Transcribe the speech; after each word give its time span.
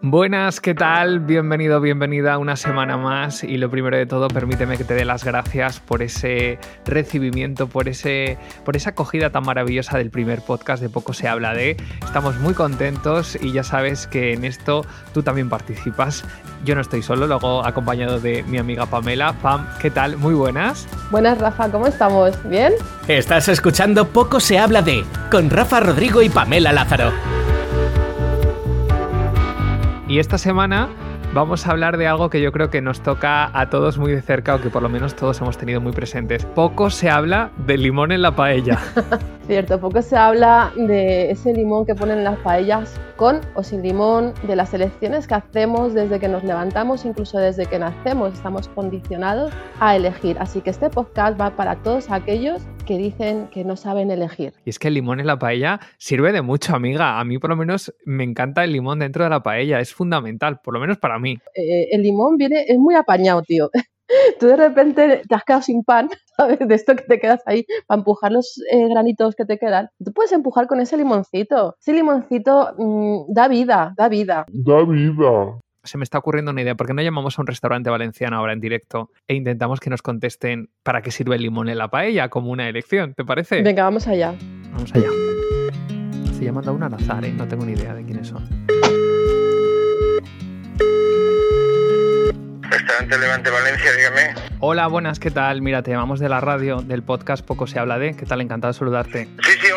Buenas, 0.00 0.60
¿qué 0.60 0.74
tal? 0.74 1.18
Bienvenido, 1.18 1.80
bienvenida 1.80 2.38
una 2.38 2.54
semana 2.54 2.96
más 2.96 3.42
y 3.42 3.56
lo 3.56 3.68
primero 3.68 3.96
de 3.96 4.06
todo, 4.06 4.28
permíteme 4.28 4.76
que 4.76 4.84
te 4.84 4.94
dé 4.94 5.04
las 5.04 5.24
gracias 5.24 5.80
por 5.80 6.02
ese 6.02 6.60
recibimiento, 6.84 7.66
por, 7.66 7.88
ese, 7.88 8.38
por 8.64 8.76
esa 8.76 8.90
acogida 8.90 9.30
tan 9.30 9.44
maravillosa 9.44 9.98
del 9.98 10.10
primer 10.10 10.40
podcast 10.42 10.80
de 10.80 10.88
Poco 10.88 11.14
se 11.14 11.26
habla 11.26 11.52
de. 11.52 11.76
Estamos 12.04 12.38
muy 12.38 12.54
contentos 12.54 13.36
y 13.40 13.50
ya 13.50 13.64
sabes 13.64 14.06
que 14.06 14.34
en 14.34 14.44
esto 14.44 14.86
tú 15.12 15.24
también 15.24 15.48
participas. 15.48 16.24
Yo 16.64 16.76
no 16.76 16.80
estoy 16.80 17.02
solo, 17.02 17.26
luego 17.26 17.66
acompañado 17.66 18.20
de 18.20 18.44
mi 18.44 18.58
amiga 18.58 18.86
Pamela. 18.86 19.32
Pam, 19.42 19.66
¿qué 19.80 19.90
tal? 19.90 20.16
Muy 20.16 20.34
buenas. 20.34 20.86
Buenas, 21.10 21.38
Rafa, 21.38 21.72
¿cómo 21.72 21.88
estamos? 21.88 22.38
¿Bien? 22.48 22.72
Estás 23.08 23.48
escuchando 23.48 24.06
Poco 24.06 24.38
se 24.38 24.60
habla 24.60 24.80
de 24.80 25.04
con 25.28 25.50
Rafa 25.50 25.80
Rodrigo 25.80 26.22
y 26.22 26.28
Pamela 26.28 26.72
Lázaro. 26.72 27.37
Y 30.08 30.20
esta 30.20 30.38
semana 30.38 30.88
vamos 31.34 31.66
a 31.66 31.70
hablar 31.70 31.98
de 31.98 32.06
algo 32.06 32.30
que 32.30 32.40
yo 32.40 32.50
creo 32.50 32.70
que 32.70 32.80
nos 32.80 33.02
toca 33.02 33.50
a 33.52 33.68
todos 33.68 33.98
muy 33.98 34.12
de 34.12 34.22
cerca 34.22 34.54
o 34.54 34.60
que 34.60 34.70
por 34.70 34.82
lo 34.82 34.88
menos 34.88 35.14
todos 35.14 35.38
hemos 35.42 35.58
tenido 35.58 35.82
muy 35.82 35.92
presentes. 35.92 36.46
Poco 36.46 36.88
se 36.88 37.10
habla 37.10 37.50
de 37.66 37.76
limón 37.76 38.10
en 38.12 38.22
la 38.22 38.34
paella. 38.34 38.78
Cierto, 39.46 39.78
poco 39.78 40.00
se 40.00 40.16
habla 40.16 40.72
de 40.76 41.30
ese 41.30 41.52
limón 41.52 41.84
que 41.84 41.94
ponen 41.94 42.18
en 42.18 42.24
las 42.24 42.38
paellas 42.38 42.98
con 43.16 43.40
o 43.54 43.62
sin 43.62 43.82
limón, 43.82 44.32
de 44.44 44.56
las 44.56 44.72
elecciones 44.72 45.26
que 45.26 45.34
hacemos 45.34 45.92
desde 45.92 46.18
que 46.18 46.28
nos 46.28 46.42
levantamos, 46.42 47.04
incluso 47.04 47.38
desde 47.38 47.66
que 47.66 47.78
nacemos, 47.78 48.32
estamos 48.32 48.68
condicionados 48.68 49.52
a 49.80 49.94
elegir. 49.94 50.38
Así 50.40 50.62
que 50.62 50.70
este 50.70 50.88
podcast 50.88 51.38
va 51.38 51.50
para 51.50 51.76
todos 51.76 52.10
aquellos 52.10 52.62
que 52.88 52.96
dicen 52.96 53.48
que 53.48 53.66
no 53.66 53.76
saben 53.76 54.10
elegir. 54.10 54.54
Y 54.64 54.70
es 54.70 54.78
que 54.78 54.88
el 54.88 54.94
limón 54.94 55.20
en 55.20 55.26
la 55.26 55.38
paella 55.38 55.78
sirve 55.98 56.32
de 56.32 56.40
mucho, 56.40 56.74
amiga. 56.74 57.20
A 57.20 57.24
mí 57.24 57.38
por 57.38 57.50
lo 57.50 57.56
menos 57.56 57.94
me 58.06 58.24
encanta 58.24 58.64
el 58.64 58.72
limón 58.72 59.00
dentro 59.00 59.24
de 59.24 59.30
la 59.30 59.42
paella, 59.42 59.78
es 59.78 59.92
fundamental, 59.92 60.60
por 60.64 60.72
lo 60.72 60.80
menos 60.80 60.96
para 60.96 61.18
mí. 61.18 61.36
Eh, 61.54 61.88
el 61.92 62.02
limón 62.02 62.38
viene, 62.38 62.64
es 62.66 62.78
muy 62.78 62.94
apañado, 62.94 63.42
tío. 63.42 63.68
Tú 64.40 64.46
de 64.46 64.56
repente 64.56 65.20
te 65.28 65.34
has 65.34 65.44
quedado 65.44 65.60
sin 65.60 65.84
pan, 65.84 66.08
¿sabes? 66.38 66.60
De 66.60 66.74
esto 66.74 66.96
que 66.96 67.02
te 67.02 67.20
quedas 67.20 67.42
ahí 67.44 67.66
para 67.86 67.98
empujar 67.98 68.32
los 68.32 68.58
eh, 68.72 68.88
granitos 68.88 69.34
que 69.34 69.44
te 69.44 69.58
quedan. 69.58 69.90
Tú 70.02 70.14
puedes 70.14 70.32
empujar 70.32 70.66
con 70.66 70.80
ese 70.80 70.96
limoncito. 70.96 71.76
Ese 71.78 71.92
limoncito 71.92 72.72
mm, 72.78 73.34
da 73.34 73.48
vida, 73.48 73.92
da 73.98 74.08
vida. 74.08 74.46
Da 74.48 74.82
vida. 74.82 75.60
Se 75.84 75.96
me 75.96 76.04
está 76.04 76.18
ocurriendo 76.18 76.50
una 76.50 76.62
idea. 76.62 76.74
¿Por 76.74 76.86
qué 76.86 76.94
no 76.94 77.02
llamamos 77.02 77.38
a 77.38 77.42
un 77.42 77.46
restaurante 77.46 77.88
valenciano 77.88 78.36
ahora 78.36 78.52
en 78.52 78.60
directo 78.60 79.10
e 79.26 79.34
intentamos 79.34 79.80
que 79.80 79.90
nos 79.90 80.02
contesten 80.02 80.70
para 80.82 81.02
qué 81.02 81.10
sirve 81.10 81.36
el 81.36 81.42
limón 81.42 81.68
en 81.68 81.78
la 81.78 81.88
paella 81.88 82.28
como 82.28 82.50
una 82.50 82.68
elección? 82.68 83.14
¿Te 83.14 83.24
parece? 83.24 83.62
Venga, 83.62 83.84
vamos 83.84 84.06
allá. 84.08 84.34
Vamos 84.72 84.94
allá. 84.94 85.08
Se 86.36 86.44
llama 86.44 86.62
a 86.66 86.70
un 86.72 86.82
al 86.82 86.94
azar, 86.94 87.24
¿eh? 87.24 87.32
No 87.32 87.46
tengo 87.46 87.64
ni 87.64 87.72
idea 87.72 87.94
de 87.94 88.04
quiénes 88.04 88.28
son. 88.28 88.44
Restaurante 92.62 93.18
Levante 93.18 93.50
Valencia, 93.50 93.92
dígame. 93.92 94.34
Hola, 94.60 94.88
buenas, 94.88 95.18
¿qué 95.18 95.30
tal? 95.30 95.62
Mira, 95.62 95.82
te 95.82 95.92
llamamos 95.92 96.20
de 96.20 96.28
la 96.28 96.40
radio, 96.40 96.82
del 96.82 97.02
podcast 97.02 97.44
Poco 97.44 97.66
se 97.66 97.78
habla 97.78 97.98
de. 97.98 98.14
¿Qué 98.14 98.26
tal? 98.26 98.40
Encantado 98.40 98.72
de 98.72 98.78
saludarte. 98.78 99.28
Sí, 99.42 99.52
sí. 99.60 99.67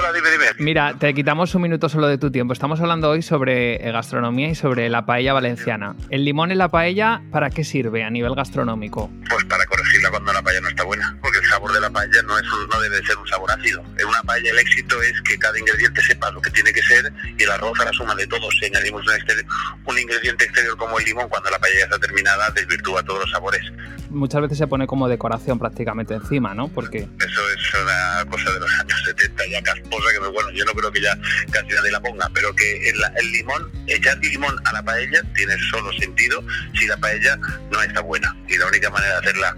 Mira, 0.62 0.94
te 0.94 1.12
quitamos 1.16 1.56
un 1.56 1.64
minuto 1.64 1.90
solo 1.90 2.08
de 2.08 2.20
tu 2.20 2.30
tiempo. 2.30 2.54
Estamos 2.54 2.80
hablando 2.82 3.10
hoy 3.10 3.24
sobre 3.24 3.78
eh, 3.78 3.92
gastronomía 3.92 4.48
y 4.48 4.54
sobre 4.54 4.90
la 4.90 5.08
paella 5.08 5.34
valenciana. 5.34 5.96
¿El 6.12 6.24
limón 6.24 6.52
en 6.52 6.60
la 6.60 6.70
paella 6.70 7.24
para 7.32 7.50
qué 7.50 7.64
sirve 7.64 8.04
a 8.04 8.12
nivel 8.12 8.36
gastronómico? 8.36 9.10
Pues 9.28 9.44
para 9.46 9.66
cuando 10.10 10.34
la 10.34 10.42
paella 10.42 10.62
no 10.62 10.70
está 10.70 10.84
buena. 10.84 11.18
Porque 11.22 11.40
el 11.40 11.46
sabor 11.46 11.72
de 11.74 11.80
la 11.80 11.90
paella 11.90 12.22
no, 12.24 12.38
es 12.38 12.46
un- 12.52 12.68
no 12.70 12.80
debe 12.82 13.04
ser 13.06 13.18
un 13.18 13.28
sabor 13.28 13.52
ácido. 13.52 13.84
En 13.98 14.06
una 14.08 14.22
paella 14.24 14.52
el 14.52 14.60
éxito 14.60 15.02
es 15.02 15.14
que 15.24 15.38
cada 15.38 15.58
ingrediente 15.58 16.02
sepa 16.04 16.32
lo 16.32 16.42
que 16.42 16.50
tiene 16.52 16.72
que 16.74 16.82
ser 16.84 17.12
y 17.38 17.44
el 17.44 17.52
arroz 17.52 17.80
a 17.80 17.86
la 17.86 17.94
suma 17.94 18.16
de 18.16 18.28
todos. 18.28 18.54
Si 18.60 18.66
añadimos 18.66 19.06
un, 19.08 19.14
exterior- 19.14 19.46
un 19.86 19.98
ingrediente 20.00 20.46
exterior 20.46 20.78
como 20.78 20.98
el 21.00 21.06
limón, 21.06 21.28
cuando 21.30 21.50
la 21.50 21.60
paella 21.60 21.84
está 21.86 22.00
terminada, 22.00 22.50
desvirtúa 22.52 23.04
todos 23.04 23.22
los 23.22 23.32
sabores. 23.32 23.62
Muchas 24.10 24.42
veces 24.42 24.58
se 24.58 24.68
pone 24.68 24.88
como 24.88 25.08
decoración 25.08 25.58
prácticamente 25.58 26.14
encima, 26.14 26.54
¿no? 26.54 26.68
Porque 26.68 27.08
Eso 27.20 27.50
es 27.50 27.74
una 27.82 28.26
cosa 28.30 28.52
de 28.52 28.60
los 28.60 28.70
años 28.80 29.02
70 29.06 29.48
ya 29.48 29.62
casposa 29.64 30.12
que 30.12 30.20
bueno, 30.20 30.52
yo 30.52 30.66
no 30.66 30.74
creo 30.74 30.92
que 30.92 31.02
ya 31.02 31.18
casi 31.52 31.68
nadie 31.74 31.92
la 31.92 32.02
ponga, 32.02 32.30
pero 32.34 32.54
que 32.56 32.90
el, 32.90 32.96
el 33.18 33.32
limón, 33.32 33.72
echar 33.88 34.18
limón 34.20 34.56
a 34.66 34.74
la 34.74 34.84
paella 34.84 35.22
tiene 35.34 35.56
solo 35.70 35.92
sentido 35.94 36.44
si 36.78 36.88
la 36.88 36.98
paella 36.98 37.38
no 37.72 37.82
está 37.82 38.02
buena. 38.02 38.36
Y 38.50 38.58
la 38.58 38.68
única 38.68 38.90
manera 38.90 39.14
de 39.14 39.20
hacerla 39.28 39.56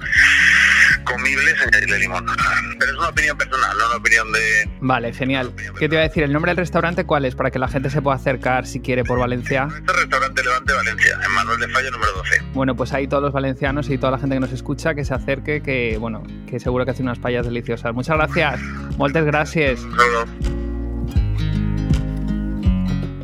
comible 1.04 1.52
es 1.52 1.62
añadirle 1.62 2.00
limón. 2.00 2.26
Pero 2.80 2.92
es 2.92 2.98
una 2.98 3.10
opinión 3.10 3.38
personal, 3.38 3.78
no 3.78 3.86
una 3.88 3.96
opinión 3.98 4.32
de... 4.32 4.70
Vale, 4.82 5.14
genial. 5.14 5.54
¿Qué 5.80 5.88
te 5.88 5.96
iba 5.96 6.02
a 6.04 6.08
decir? 6.08 6.24
¿El 6.24 6.34
nombre 6.34 6.50
del 6.52 6.58
restaurante 6.58 7.06
cuál 7.06 7.26
es? 7.26 7.36
Para 7.36 7.52
que 7.52 7.60
la 7.60 7.68
gente 7.68 7.90
se 7.90 8.02
pueda 8.02 8.16
acercar 8.16 8.66
si 8.66 8.80
quiere 8.80 9.04
por 9.04 9.20
Valencia. 9.20 9.68
Este 9.74 9.94
restaurante 9.94 10.44
Levante 10.44 10.74
Valencia, 10.74 11.20
en 11.24 11.32
Manuel 11.32 11.60
de 11.60 11.68
Falla 11.70 11.92
número 11.92 12.12
12. 12.14 12.42
Bueno, 12.54 12.76
pues 12.76 12.94
ahí 12.94 13.08
todos 13.08 13.24
los 13.24 13.34
valencianos 13.34 13.90
y 13.90 13.98
toda 13.98 14.12
la 14.12 14.20
gente 14.20 14.36
que 14.36 14.40
nos 14.40 14.52
escucha 14.52 14.94
que 14.94 15.06
se 15.06 15.14
acerque, 15.14 15.62
que 15.62 15.98
bueno, 15.98 16.24
que 16.48 16.60
seguro 16.60 16.86
que 16.86 16.92
hace 16.92 17.04
unas 17.04 17.20
payas 17.20 17.46
deliciosas. 17.46 17.94
Muchas 17.94 18.18
gracias. 18.18 18.60
Muchas 18.98 19.26
gracias. 19.26 19.80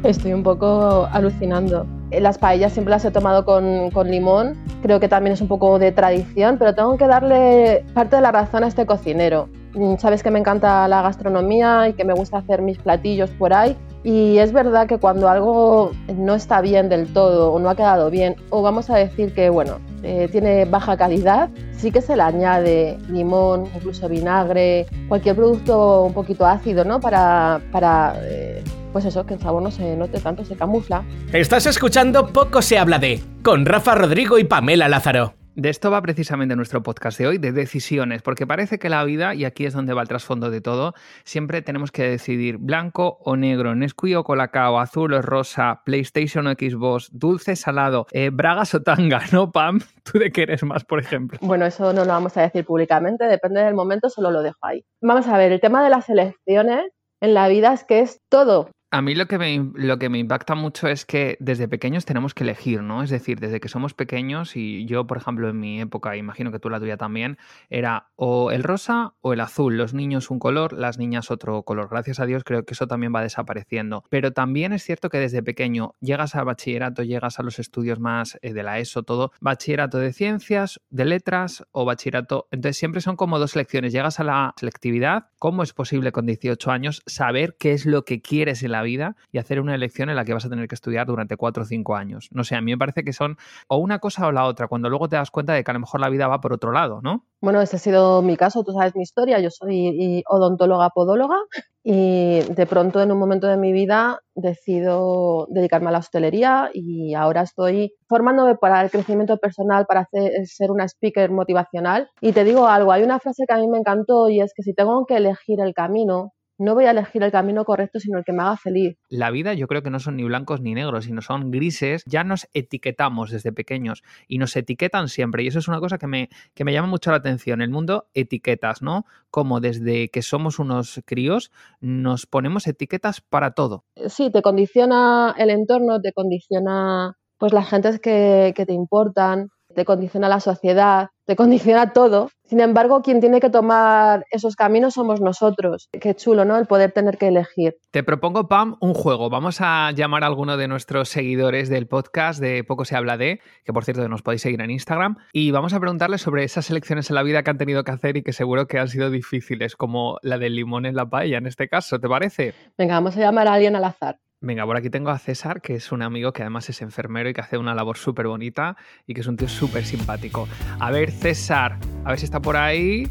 Estoy 0.03 0.33
un 0.33 0.43
poco 0.43 1.09
alucinando. 1.11 1.98
Las 2.11 2.37
paellas 2.37 2.73
siempre 2.73 2.91
las 2.91 3.05
he 3.05 3.11
tomado 3.11 3.45
con, 3.45 3.91
con 3.91 4.09
limón, 4.09 4.57
creo 4.81 4.99
que 4.99 5.07
también 5.07 5.33
es 5.33 5.41
un 5.41 5.47
poco 5.47 5.77
de 5.77 5.91
tradición, 5.91 6.57
pero 6.57 6.73
tengo 6.73 6.97
que 6.97 7.07
darle 7.07 7.85
parte 7.93 8.15
de 8.15 8.21
la 8.21 8.31
razón 8.31 8.63
a 8.63 8.67
este 8.67 8.85
cocinero. 8.85 9.47
Mm, 9.75 9.97
Sabes 9.97 10.23
que 10.23 10.31
me 10.31 10.39
encanta 10.39 10.87
la 10.87 11.01
gastronomía 11.01 11.87
y 11.87 11.93
que 11.93 12.03
me 12.03 12.13
gusta 12.13 12.37
hacer 12.37 12.61
mis 12.61 12.79
platillos 12.79 13.29
por 13.31 13.53
ahí. 13.53 13.77
Y 14.03 14.37
es 14.37 14.53
verdad 14.53 14.87
que 14.87 14.97
cuando 14.97 15.27
algo 15.27 15.91
no 16.15 16.33
está 16.33 16.61
bien 16.61 16.87
del 16.89 17.11
todo 17.13 17.51
o 17.51 17.59
no 17.59 17.69
ha 17.69 17.75
quedado 17.75 18.09
bien, 18.09 18.35
o 18.49 18.61
vamos 18.61 18.89
a 18.89 18.95
decir 18.95 19.33
que 19.33 19.49
bueno, 19.49 19.79
eh, 20.03 20.29
tiene 20.31 20.65
baja 20.65 20.95
calidad, 20.95 21.49
sí 21.73 21.91
que 21.91 22.01
se 22.01 22.15
le 22.15 22.23
añade 22.23 22.97
limón, 23.09 23.65
incluso 23.75 24.07
vinagre, 24.07 24.87
cualquier 25.09 25.35
producto 25.35 26.03
un 26.03 26.13
poquito 26.13 26.45
ácido, 26.45 26.85
¿no? 26.85 27.01
Para, 27.01 27.61
para 27.71 28.15
eh, 28.23 28.63
pues 28.91 29.05
eso, 29.05 29.25
que 29.25 29.35
el 29.35 29.39
sabor 29.39 29.61
no 29.61 29.71
se 29.71 29.95
note 29.95 30.19
tanto, 30.19 30.43
se 30.45 30.55
camufla. 30.55 31.03
Estás 31.31 31.65
escuchando 31.65 32.27
Poco 32.27 32.61
se 32.61 32.77
habla 32.77 32.99
de 32.99 33.21
con 33.43 33.65
Rafa 33.65 33.95
Rodrigo 33.95 34.39
y 34.39 34.43
Pamela 34.43 34.87
Lázaro. 34.87 35.33
De 35.55 35.67
esto 35.67 35.91
va 35.91 36.01
precisamente 36.01 36.55
nuestro 36.55 36.81
podcast 36.83 37.19
de 37.19 37.27
hoy, 37.27 37.37
de 37.37 37.51
decisiones, 37.51 38.21
porque 38.21 38.47
parece 38.47 38.79
que 38.79 38.87
la 38.87 39.03
vida, 39.03 39.35
y 39.35 39.43
aquí 39.43 39.65
es 39.65 39.73
donde 39.73 39.93
va 39.93 40.03
el 40.03 40.07
trasfondo 40.07 40.49
de 40.51 40.61
todo, 40.61 40.93
siempre 41.25 41.61
tenemos 41.61 41.91
que 41.91 42.03
decidir 42.03 42.57
blanco 42.57 43.17
o 43.25 43.35
negro, 43.35 43.75
Nesquik 43.75 44.15
o 44.15 44.23
Colacao, 44.23 44.79
azul 44.79 45.13
o 45.13 45.21
rosa, 45.21 45.81
PlayStation 45.83 46.47
o 46.47 46.51
Xbox, 46.51 47.09
dulce, 47.11 47.57
salado, 47.57 48.05
eh, 48.13 48.29
bragas 48.31 48.73
o 48.73 48.83
tanga, 48.83 49.19
¿no, 49.33 49.51
Pam? 49.51 49.81
¿Tú 50.09 50.17
de 50.17 50.31
qué 50.31 50.43
eres 50.43 50.63
más, 50.63 50.85
por 50.85 50.99
ejemplo? 50.99 51.37
Bueno, 51.41 51.65
eso 51.65 51.91
no 51.91 52.05
lo 52.05 52.13
vamos 52.13 52.37
a 52.37 52.43
decir 52.43 52.63
públicamente, 52.63 53.25
depende 53.25 53.61
del 53.61 53.73
momento, 53.73 54.09
solo 54.09 54.31
lo 54.31 54.41
dejo 54.41 54.59
ahí. 54.61 54.85
Vamos 55.01 55.27
a 55.27 55.37
ver, 55.37 55.51
el 55.51 55.59
tema 55.59 55.83
de 55.83 55.89
las 55.89 56.07
elecciones 56.07 56.85
en 57.19 57.33
la 57.33 57.49
vida 57.49 57.73
es 57.73 57.83
que 57.83 57.99
es 57.99 58.21
todo. 58.29 58.69
A 58.91 59.03
mí 59.03 59.13
lo 59.13 59.27
que, 59.27 59.37
me, 59.37 59.71
lo 59.75 59.99
que 59.99 60.09
me 60.09 60.17
impacta 60.17 60.55
mucho 60.55 60.87
es 60.87 61.05
que 61.05 61.37
desde 61.39 61.67
pequeños 61.67 62.05
tenemos 62.05 62.33
que 62.33 62.43
elegir, 62.43 62.81
¿no? 62.81 63.03
Es 63.03 63.11
decir, 63.11 63.39
desde 63.39 63.59
que 63.59 63.67
somos 63.67 63.93
pequeños, 63.93 64.55
y 64.55 64.85
yo, 64.87 65.05
por 65.05 65.17
ejemplo, 65.17 65.47
en 65.47 65.59
mi 65.59 65.79
época, 65.79 66.17
imagino 66.17 66.51
que 66.51 66.57
tú 66.57 66.71
la 66.71 66.79
tuya 66.79 66.97
también, 66.97 67.37
era 67.69 68.09
o 68.15 68.49
el 68.49 68.63
rosa 68.63 69.13
o 69.21 69.33
el 69.33 69.41
azul. 69.41 69.77
Los 69.77 69.93
niños 69.93 70.31
un 70.31 70.39
color, 70.39 70.73
las 70.73 70.97
niñas 70.97 71.29
otro 71.29 71.61
color. 71.61 71.87
Gracias 71.87 72.19
a 72.19 72.25
Dios 72.25 72.43
creo 72.43 72.65
que 72.65 72.73
eso 72.73 72.87
también 72.87 73.13
va 73.13 73.21
desapareciendo. 73.21 74.03
Pero 74.09 74.31
también 74.31 74.73
es 74.73 74.83
cierto 74.83 75.09
que 75.09 75.19
desde 75.19 75.43
pequeño 75.43 75.93
llegas 75.99 76.33
al 76.33 76.45
bachillerato, 76.45 77.03
llegas 77.03 77.39
a 77.39 77.43
los 77.43 77.59
estudios 77.59 77.99
más 77.99 78.39
eh, 78.41 78.53
de 78.53 78.63
la 78.63 78.79
ESO, 78.79 79.03
todo, 79.03 79.31
bachillerato 79.39 79.99
de 79.99 80.13
ciencias, 80.13 80.81
de 80.89 81.05
letras 81.05 81.63
o 81.71 81.85
bachillerato. 81.85 82.47
Entonces 82.49 82.77
siempre 82.77 83.01
son 83.01 83.17
como 83.17 83.37
dos 83.37 83.55
lecciones. 83.55 83.93
Llegas 83.93 84.19
a 84.19 84.23
la 84.23 84.53
selectividad, 84.57 85.27
¿cómo 85.37 85.61
es 85.61 85.73
posible 85.73 86.11
con 86.11 86.25
18 86.25 86.71
años 86.71 87.03
saber 87.05 87.55
qué 87.59 87.73
es 87.73 87.85
lo 87.85 88.03
que 88.03 88.21
quieres 88.23 88.63
en 88.63 88.71
la 88.71 88.78
vida 88.81 89.15
y 89.31 89.37
hacer 89.37 89.59
una 89.59 89.75
elección 89.75 90.09
en 90.09 90.15
la 90.15 90.25
que 90.25 90.33
vas 90.33 90.45
a 90.45 90.49
tener 90.49 90.67
que 90.67 90.75
estudiar 90.75 91.07
durante 91.07 91.37
4 91.37 91.63
o 91.63 91.65
5 91.65 91.95
años? 91.95 92.29
No 92.31 92.43
sé, 92.43 92.55
a 92.55 92.61
mí 92.61 92.71
me 92.71 92.77
parece 92.77 93.03
que 93.03 93.13
son 93.13 93.37
o 93.67 93.77
una 93.77 93.99
cosa 93.99 94.27
o 94.27 94.31
la 94.31 94.45
otra, 94.45 94.67
cuando 94.67 94.89
luego 94.89 95.09
te 95.09 95.15
das 95.15 95.31
cuenta 95.31 95.53
de 95.53 95.63
que 95.63 95.71
a 95.71 95.73
lo 95.73 95.81
mejor 95.81 95.99
la 95.99 96.09
vida 96.09 96.27
va 96.27 96.41
por 96.41 96.53
otro 96.53 96.71
lado, 96.71 97.01
¿no? 97.01 97.25
Bueno, 97.41 97.61
ese 97.61 97.77
ha 97.77 97.79
sido 97.79 98.21
mi 98.21 98.35
caso, 98.35 98.63
tú 98.63 98.73
sabes 98.73 98.95
mi 98.95 99.03
historia, 99.03 99.39
yo 99.39 99.49
soy 99.49 100.23
odontóloga 100.27 100.89
podóloga 100.89 101.37
y 101.83 102.41
de 102.41 102.65
pronto 102.65 103.01
en 103.01 103.11
un 103.11 103.17
momento 103.17 103.47
de 103.47 103.55
mi 103.55 103.71
vida 103.71 104.19
decido 104.35 105.47
dedicarme 105.49 105.87
a 105.87 105.91
la 105.91 105.99
hostelería 105.99 106.69
y 106.73 107.13
ahora 107.13 107.43
estoy 107.43 107.93
formándome 108.07 108.55
para 108.55 108.81
el 108.81 108.91
crecimiento 108.91 109.37
personal, 109.37 109.85
para 109.85 110.09
ser 110.43 110.71
una 110.71 110.85
speaker 110.85 111.31
motivacional. 111.31 112.09
Y 112.19 112.33
te 112.33 112.43
digo 112.43 112.67
algo, 112.67 112.91
hay 112.91 113.03
una 113.03 113.19
frase 113.19 113.45
que 113.47 113.53
a 113.53 113.57
mí 113.57 113.67
me 113.69 113.77
encantó 113.77 114.29
y 114.29 114.41
es 114.41 114.53
que 114.53 114.63
si 114.63 114.73
tengo 114.73 115.05
que 115.05 115.15
elegir 115.15 115.61
el 115.61 115.73
camino, 115.73 116.33
no 116.59 116.75
voy 116.75 116.85
a 116.85 116.91
elegir 116.91 117.23
el 117.23 117.31
camino 117.31 117.65
correcto, 117.65 117.99
sino 117.99 118.19
el 118.19 118.25
que 118.25 118.33
me 118.33 118.43
haga 118.43 118.57
feliz. 118.57 118.97
La 119.09 119.31
vida 119.31 119.53
yo 119.53 119.67
creo 119.67 119.81
que 119.81 119.89
no 119.89 119.99
son 119.99 120.17
ni 120.17 120.23
blancos 120.23 120.61
ni 120.61 120.73
negros, 120.73 121.05
sino 121.05 121.21
son 121.21 121.51
grises. 121.51 122.03
Ya 122.05 122.23
nos 122.23 122.47
etiquetamos 122.53 123.31
desde 123.31 123.51
pequeños 123.51 124.03
y 124.27 124.37
nos 124.37 124.55
etiquetan 124.55 125.07
siempre. 125.07 125.43
Y 125.43 125.47
eso 125.47 125.59
es 125.59 125.67
una 125.67 125.79
cosa 125.79 125.97
que 125.97 126.07
me, 126.07 126.29
que 126.53 126.65
me 126.65 126.73
llama 126.73 126.89
mucho 126.89 127.11
la 127.11 127.17
atención. 127.17 127.61
El 127.61 127.69
mundo 127.69 128.09
etiquetas, 128.13 128.81
¿no? 128.81 129.05
Como 129.31 129.59
desde 129.59 130.09
que 130.09 130.21
somos 130.21 130.59
unos 130.59 131.01
críos 131.05 131.51
nos 131.79 132.25
ponemos 132.25 132.67
etiquetas 132.67 133.21
para 133.21 133.51
todo. 133.51 133.85
Sí, 134.07 134.29
te 134.31 134.41
condiciona 134.41 135.33
el 135.37 135.49
entorno, 135.49 136.01
te 136.01 136.11
condiciona 136.11 137.17
pues 137.37 137.53
las 137.53 137.69
gentes 137.69 137.99
que, 138.01 138.53
que 138.55 138.65
te 138.65 138.73
importan, 138.73 139.49
te 139.73 139.85
condiciona 139.85 140.27
la 140.27 140.39
sociedad, 140.39 141.09
te 141.29 141.35
condiciona 141.35 141.93
todo. 141.93 142.31
Sin 142.43 142.59
embargo, 142.59 143.03
quien 143.03 143.19
tiene 143.19 143.39
que 143.39 143.51
tomar 143.51 144.25
esos 144.31 144.55
caminos 144.55 144.95
somos 144.95 145.21
nosotros. 145.21 145.87
Qué 145.91 146.15
chulo, 146.15 146.43
¿no? 146.43 146.57
El 146.57 146.65
poder 146.65 146.91
tener 146.91 147.19
que 147.19 147.27
elegir. 147.27 147.77
Te 147.91 148.01
propongo, 148.01 148.47
Pam, 148.47 148.77
un 148.81 148.95
juego. 148.95 149.29
Vamos 149.29 149.61
a 149.61 149.91
llamar 149.91 150.23
a 150.23 150.25
alguno 150.25 150.57
de 150.57 150.67
nuestros 150.67 151.07
seguidores 151.09 151.69
del 151.69 151.87
podcast 151.87 152.41
de 152.41 152.63
Poco 152.63 152.83
se 152.83 152.95
habla 152.95 153.15
de, 153.15 153.41
que 153.63 153.71
por 153.71 153.85
cierto 153.85 154.09
nos 154.09 154.23
podéis 154.23 154.41
seguir 154.41 154.59
en 154.59 154.71
Instagram, 154.71 155.17
y 155.31 155.51
vamos 155.51 155.73
a 155.73 155.79
preguntarles 155.79 156.21
sobre 156.21 156.43
esas 156.43 156.67
elecciones 156.71 157.11
en 157.11 157.15
la 157.15 157.21
vida 157.21 157.43
que 157.43 157.51
han 157.51 157.59
tenido 157.59 157.83
que 157.83 157.91
hacer 157.91 158.17
y 158.17 158.23
que 158.23 158.33
seguro 158.33 158.65
que 158.65 158.79
han 158.79 158.87
sido 158.87 159.11
difíciles, 159.11 159.75
como 159.75 160.17
la 160.23 160.39
del 160.39 160.55
limón 160.55 160.87
en 160.87 160.95
la 160.95 161.07
paella 161.07 161.37
en 161.37 161.45
este 161.45 161.69
caso. 161.69 161.99
¿Te 161.99 162.09
parece? 162.09 162.55
Venga, 162.75 162.95
vamos 162.95 163.15
a 163.17 163.19
llamar 163.19 163.47
a 163.47 163.53
alguien 163.53 163.75
al 163.75 163.83
azar. 163.83 164.17
Venga, 164.41 164.65
por 164.65 164.77
aquí 164.77 164.89
tengo 164.89 165.09
a 165.09 165.19
César, 165.19 165.61
que 165.61 165.75
es 165.75 165.91
un 165.91 166.01
amigo 166.01 166.31
que 166.31 166.43
además 166.43 166.69
es 166.69 166.81
enfermero 166.81 167.27
y 167.27 167.33
que 167.33 167.41
hace 167.41 167.57
una 167.57 167.75
labor 167.75 167.97
súper 167.97 168.27
bonita 168.27 168.77
y 169.05 169.13
que 169.13 169.19
es 169.19 169.27
un 169.27 169.35
tío 169.35 169.49
súper 169.49 169.83
simpático. 169.83 170.47
A 170.79 170.91
ver, 170.91 171.11
César, 171.11 171.77
a 172.05 172.11
ver 172.11 172.19
si 172.19 172.23
está 172.23 172.39
por 172.39 172.55
ahí. 172.55 173.05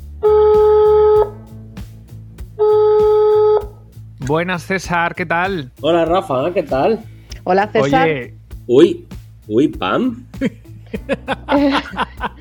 Buenas, 4.20 4.62
César, 4.62 5.14
¿qué 5.14 5.26
tal? 5.26 5.70
Hola, 5.82 6.06
Rafa, 6.06 6.50
¿qué 6.54 6.62
tal? 6.62 7.00
Hola, 7.44 7.68
César. 7.70 8.08
Oye, 8.08 8.34
Uy, 8.66 9.06
uy, 9.48 9.68
Pam. 9.68 10.26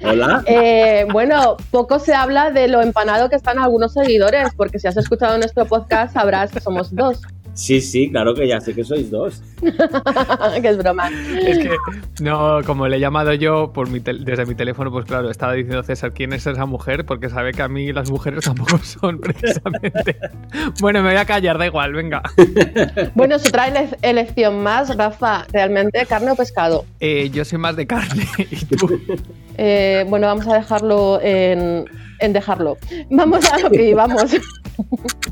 Hola. 0.01 0.43
Eh, 0.45 1.05
bueno, 1.11 1.57
poco 1.71 1.99
se 1.99 2.13
habla 2.13 2.51
de 2.51 2.69
lo 2.69 2.81
empanado 2.81 3.29
que 3.29 3.35
están 3.35 3.59
algunos 3.59 3.91
seguidores, 3.91 4.53
porque 4.55 4.79
si 4.79 4.87
has 4.87 4.95
escuchado 4.95 5.37
nuestro 5.37 5.65
podcast 5.65 6.13
sabrás 6.13 6.53
que 6.53 6.61
somos 6.61 6.95
dos. 6.95 7.21
Sí, 7.57 7.81
sí, 7.81 8.11
claro 8.11 8.35
que 8.35 8.47
ya 8.47 8.61
sé 8.61 8.75
que 8.75 8.83
sois 8.83 9.09
dos. 9.09 9.41
que 10.61 10.67
es 10.69 10.77
broma. 10.77 11.09
es 11.41 11.57
que 11.57 11.75
no, 12.21 12.59
como 12.63 12.87
le 12.87 12.97
he 12.97 12.99
llamado 12.99 13.33
yo 13.33 13.73
por 13.73 13.89
mi 13.89 13.99
tel- 13.99 14.23
desde 14.23 14.45
mi 14.45 14.53
teléfono, 14.53 14.91
pues 14.91 15.05
claro, 15.05 15.31
estaba 15.31 15.53
diciendo 15.53 15.81
César 15.81 16.13
quién 16.13 16.33
es 16.33 16.45
esa 16.45 16.67
mujer, 16.67 17.03
porque 17.03 17.29
sabe 17.29 17.53
que 17.53 17.63
a 17.63 17.67
mí 17.67 17.91
las 17.91 18.11
mujeres 18.11 18.43
tampoco 18.45 18.77
son 18.83 19.19
precisamente. 19.19 20.17
bueno, 20.79 21.01
me 21.01 21.09
voy 21.09 21.17
a 21.17 21.25
callar, 21.25 21.57
da 21.57 21.65
igual, 21.65 21.93
venga. 21.93 22.21
Bueno, 23.15 23.35
es 23.37 23.47
otra 23.47 23.67
ele- 23.69 23.97
elección 24.03 24.61
más, 24.61 24.95
Rafa. 24.95 25.47
¿Realmente 25.51 26.05
carne 26.05 26.29
o 26.29 26.35
pescado? 26.35 26.85
Eh, 26.99 27.31
yo 27.33 27.43
soy 27.43 27.57
más 27.57 27.75
de 27.75 27.87
carne 27.87 28.27
y 28.37 28.65
tú. 28.65 29.01
Eh, 29.57 30.05
bueno, 30.07 30.27
vamos 30.27 30.47
a 30.47 30.53
dejarlo 30.53 31.19
en, 31.23 31.85
en 32.19 32.33
dejarlo. 32.33 32.77
Vamos 33.09 33.51
a 33.51 33.57
lo 33.57 33.71
que 33.71 33.89
íbamos. 33.89 34.31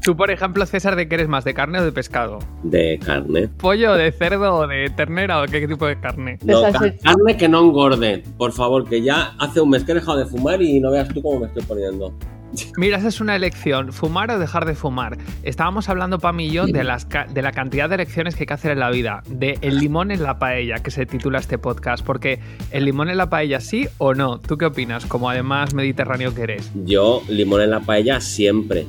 Tú, 0.05 0.15
por 0.15 0.29
ejemplo, 0.29 0.63
César, 0.67 0.95
¿de 0.95 1.07
qué 1.07 1.15
eres 1.15 1.27
más? 1.27 1.43
¿De 1.45 1.55
carne 1.55 1.79
o 1.79 1.83
de 1.83 1.91
pescado? 1.91 2.37
De 2.61 2.99
carne. 3.03 3.47
¿Pollo, 3.47 3.95
de 3.95 4.11
cerdo 4.11 4.53
o 4.53 4.67
de 4.67 4.91
ternera 4.91 5.41
o 5.41 5.47
qué 5.47 5.67
tipo 5.67 5.87
de 5.87 5.99
carne? 5.99 6.37
No, 6.43 6.61
carne 7.01 7.35
que 7.35 7.49
no 7.49 7.61
engorde. 7.61 8.21
Por 8.37 8.51
favor, 8.51 8.87
que 8.87 9.01
ya 9.01 9.33
hace 9.39 9.61
un 9.61 9.71
mes 9.71 9.83
que 9.83 9.93
he 9.93 9.95
dejado 9.95 10.19
de 10.19 10.27
fumar 10.27 10.61
y 10.61 10.79
no 10.79 10.91
veas 10.91 11.09
tú 11.09 11.23
cómo 11.23 11.39
me 11.39 11.47
estoy 11.47 11.63
poniendo. 11.63 12.13
Mira, 12.77 12.99
esa 12.99 13.07
es 13.07 13.19
una 13.19 13.35
elección, 13.35 13.91
fumar 13.91 14.29
o 14.29 14.37
dejar 14.37 14.65
de 14.65 14.75
fumar. 14.75 15.17
Estábamos 15.41 15.89
hablando, 15.89 16.19
Pam 16.19 16.39
y 16.39 16.51
yo, 16.51 16.67
de, 16.67 16.83
las 16.83 17.07
de 17.09 17.41
la 17.41 17.51
cantidad 17.51 17.89
de 17.89 17.95
elecciones 17.95 18.35
que 18.35 18.43
hay 18.43 18.45
que 18.45 18.53
hacer 18.53 18.73
en 18.73 18.81
la 18.81 18.91
vida, 18.91 19.23
de 19.27 19.57
el 19.61 19.79
limón 19.79 20.11
en 20.11 20.21
la 20.21 20.37
paella, 20.37 20.83
que 20.83 20.91
se 20.91 21.07
titula 21.07 21.39
este 21.39 21.57
podcast, 21.57 22.05
porque 22.05 22.39
el 22.69 22.85
limón 22.85 23.09
en 23.09 23.17
la 23.17 23.31
paella 23.31 23.59
sí 23.59 23.87
o 23.97 24.13
no. 24.13 24.39
¿Tú 24.39 24.59
qué 24.59 24.65
opinas? 24.65 25.07
Como 25.07 25.31
además 25.31 25.73
mediterráneo 25.73 26.35
que 26.35 26.43
eres. 26.43 26.71
Yo, 26.85 27.23
limón 27.27 27.61
en 27.61 27.71
la 27.71 27.79
paella 27.79 28.21
siempre. 28.21 28.85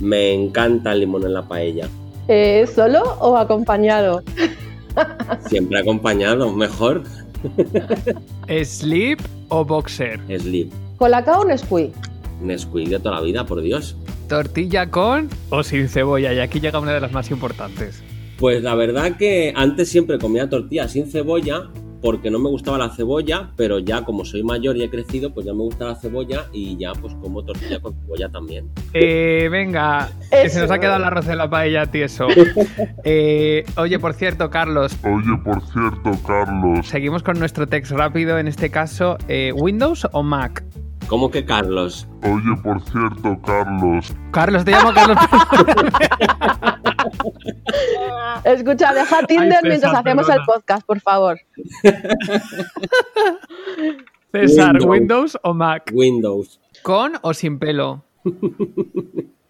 Me 0.00 0.32
encanta 0.32 0.92
el 0.92 1.00
limón 1.00 1.24
en 1.24 1.34
la 1.34 1.42
paella. 1.42 1.88
Eh, 2.28 2.66
¿Solo 2.74 3.02
o 3.20 3.36
acompañado? 3.36 4.22
Siempre 5.48 5.78
acompañado, 5.80 6.52
mejor. 6.52 7.02
¿Sleep 8.64 9.18
o 9.48 9.64
boxer? 9.64 10.20
Sleep. 10.28 10.70
¿Colacao 10.96 11.40
o 11.40 11.44
Nesquik? 11.44 11.92
Nesquik 12.42 12.88
de 12.88 12.98
toda 12.98 13.16
la 13.16 13.20
vida, 13.22 13.46
por 13.46 13.60
Dios. 13.62 13.96
¿Tortilla 14.28 14.90
con 14.90 15.28
o 15.50 15.62
sin 15.62 15.88
cebolla? 15.88 16.32
Y 16.32 16.38
aquí 16.38 16.60
llega 16.60 16.78
una 16.78 16.92
de 16.92 17.00
las 17.00 17.12
más 17.12 17.30
importantes. 17.30 18.02
Pues 18.38 18.62
la 18.62 18.74
verdad 18.74 19.16
que 19.16 19.52
antes 19.54 19.88
siempre 19.88 20.18
comía 20.18 20.48
tortilla 20.48 20.88
sin 20.88 21.10
cebolla 21.10 21.68
porque 22.02 22.30
no 22.30 22.38
me 22.38 22.48
gustaba 22.48 22.78
la 22.78 22.90
cebolla, 22.90 23.50
pero 23.56 23.78
ya 23.78 24.04
como 24.04 24.24
soy 24.24 24.42
mayor 24.42 24.76
y 24.76 24.82
he 24.84 24.90
crecido, 24.90 25.32
pues 25.32 25.46
ya 25.46 25.52
me 25.52 25.60
gusta 25.60 25.84
la 25.86 25.94
cebolla 25.96 26.46
y 26.52 26.76
ya 26.76 26.92
pues 26.92 27.14
como 27.16 27.44
tortilla 27.44 27.80
con 27.80 27.94
cebolla 27.94 28.28
también. 28.30 28.70
Eh, 28.94 29.48
venga, 29.50 30.08
que 30.30 30.48
se 30.48 30.60
nos 30.60 30.70
ha 30.70 30.78
quedado 30.78 30.96
el 30.98 31.04
arroz 31.04 31.28
en 31.28 31.38
la 31.38 31.48
paella 31.50 31.86
tieso. 31.86 32.28
Eh, 33.04 33.64
oye, 33.76 33.98
por 33.98 34.14
cierto, 34.14 34.50
Carlos, 34.50 34.96
Oye, 35.04 35.36
por 35.44 35.60
cierto, 35.72 36.10
Carlos, 36.26 36.86
seguimos 36.86 37.22
con 37.22 37.38
nuestro 37.38 37.66
text 37.66 37.92
rápido, 37.92 38.38
en 38.38 38.48
este 38.48 38.70
caso, 38.70 39.16
eh, 39.28 39.52
¿Windows 39.54 40.06
o 40.12 40.22
Mac? 40.22 40.64
¿Cómo 41.06 41.30
que 41.30 41.44
Carlos? 41.44 42.06
oye, 42.22 42.62
por 42.62 42.80
cierto, 42.82 43.38
Carlos, 43.44 44.14
Carlos, 44.30 44.64
te 44.64 44.72
llamo 44.72 44.92
Carlos. 44.92 45.18
Escucha, 48.44 48.92
deja 48.92 49.26
Tinder 49.26 49.60
mientras 49.62 49.94
hacemos 49.94 50.28
el 50.28 50.40
podcast, 50.46 50.86
por 50.86 51.00
favor. 51.00 51.38
César, 54.32 54.74
Windows. 54.74 54.86
¿Windows 54.86 55.38
o 55.42 55.54
Mac? 55.54 55.90
Windows 55.92 56.60
¿Con 56.82 57.14
o 57.22 57.34
sin 57.34 57.58
pelo? 57.58 58.04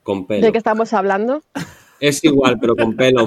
con 0.02 0.26
pelo. 0.26 0.46
¿De 0.46 0.52
qué 0.52 0.58
estamos 0.58 0.92
hablando? 0.92 1.42
Es 2.00 2.24
igual, 2.24 2.58
pero 2.58 2.76
con 2.76 2.96
pelo. 2.96 3.26